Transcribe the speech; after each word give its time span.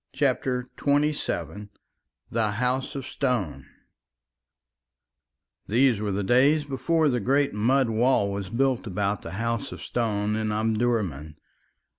CHAPTER 0.13 0.65
XXVII 0.83 1.69
THE 2.31 2.51
HOUSE 2.53 2.95
OF 2.95 3.05
STONE 3.05 3.67
These 5.67 6.01
were 6.01 6.11
the 6.11 6.23
days 6.23 6.65
before 6.65 7.07
the 7.07 7.19
great 7.19 7.53
mud 7.53 7.87
wall 7.91 8.31
was 8.31 8.49
built 8.49 8.87
about 8.87 9.21
the 9.21 9.33
House 9.33 9.71
of 9.71 9.79
Stone 9.83 10.35
in 10.35 10.51
Omdurman. 10.51 11.37